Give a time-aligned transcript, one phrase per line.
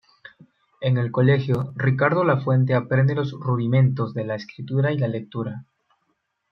[0.81, 5.65] En el colegio, Ricardo Lafuente aprende los rudimentos de la escritura y la lectura.